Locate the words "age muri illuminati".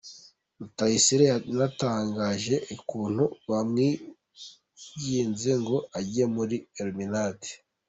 5.97-7.51